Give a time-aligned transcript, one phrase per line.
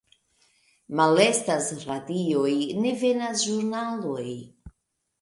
[0.99, 4.29] Malestas radioj, ne venas ĵurnaloj.